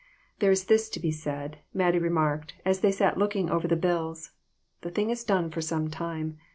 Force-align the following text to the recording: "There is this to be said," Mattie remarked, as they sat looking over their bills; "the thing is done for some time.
"There 0.39 0.49
is 0.49 0.65
this 0.65 0.89
to 0.89 0.99
be 0.99 1.11
said," 1.11 1.59
Mattie 1.75 1.99
remarked, 1.99 2.55
as 2.65 2.79
they 2.79 2.91
sat 2.91 3.19
looking 3.19 3.51
over 3.51 3.67
their 3.67 3.77
bills; 3.77 4.31
"the 4.81 4.89
thing 4.89 5.11
is 5.11 5.23
done 5.23 5.51
for 5.51 5.61
some 5.61 5.91
time. 5.91 6.39